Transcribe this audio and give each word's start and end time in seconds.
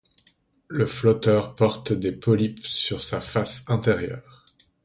Le 0.67 0.87
flotteur 0.87 1.53
porte 1.53 1.93
des 1.93 2.11
polypes 2.11 2.65
sur 2.65 3.03
sa 3.03 3.21
face 3.21 3.63
intérieure. 3.67 4.43